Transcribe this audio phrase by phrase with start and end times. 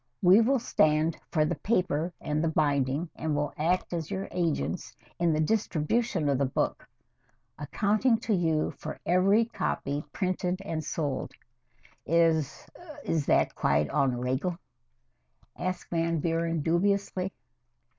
[0.23, 4.95] "We will stand for the paper and the binding, and will act as your agents
[5.19, 6.89] in the distribution of the book,
[7.59, 11.33] accounting to you for every copy printed and sold."
[12.07, 12.65] "Is
[13.03, 14.57] is that quite en regle?"
[15.55, 17.31] asked Van Buren dubiously.